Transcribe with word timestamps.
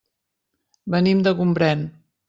Venim 0.95 1.23
de 1.29 1.37
Gombrèn. 1.43 1.89